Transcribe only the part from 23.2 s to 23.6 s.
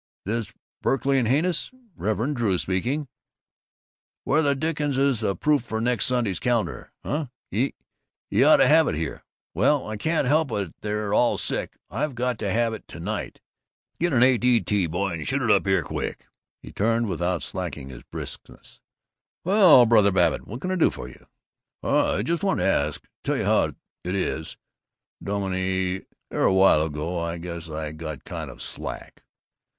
Tell you